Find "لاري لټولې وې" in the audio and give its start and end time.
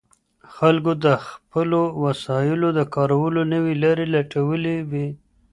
3.83-5.07